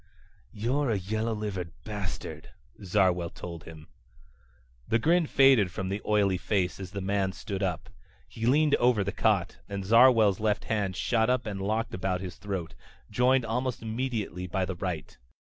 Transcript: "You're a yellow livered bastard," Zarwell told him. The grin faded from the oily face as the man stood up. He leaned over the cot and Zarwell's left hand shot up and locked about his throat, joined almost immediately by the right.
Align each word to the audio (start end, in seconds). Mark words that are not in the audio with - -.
"You're 0.51 0.89
a 0.89 0.97
yellow 0.97 1.35
livered 1.35 1.73
bastard," 1.83 2.49
Zarwell 2.83 3.29
told 3.29 3.65
him. 3.65 3.85
The 4.87 4.97
grin 4.97 5.27
faded 5.27 5.69
from 5.69 5.89
the 5.89 6.01
oily 6.07 6.39
face 6.39 6.79
as 6.79 6.89
the 6.89 7.01
man 7.01 7.33
stood 7.33 7.61
up. 7.61 7.87
He 8.27 8.47
leaned 8.47 8.73
over 8.77 9.03
the 9.03 9.11
cot 9.11 9.59
and 9.69 9.85
Zarwell's 9.85 10.39
left 10.39 10.63
hand 10.63 10.95
shot 10.95 11.29
up 11.29 11.45
and 11.45 11.61
locked 11.61 11.93
about 11.93 12.19
his 12.19 12.37
throat, 12.37 12.73
joined 13.11 13.45
almost 13.45 13.83
immediately 13.83 14.47
by 14.47 14.65
the 14.65 14.73
right. 14.75 15.15